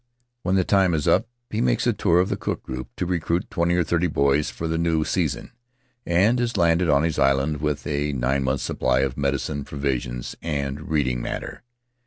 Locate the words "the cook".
2.29-2.63